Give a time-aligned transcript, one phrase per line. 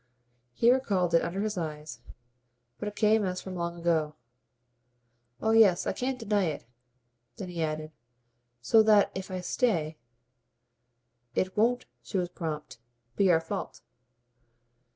[0.55, 1.99] He recalled it, under her eyes,
[2.79, 4.15] but it came as from long ago.
[5.39, 5.85] "Oh yes.
[5.85, 6.65] I can't deny it."
[7.37, 7.91] Then he added:
[8.63, 9.97] "So that if I stay"
[11.35, 12.79] "It won't" she was prompt
[13.15, 13.81] "be our fault."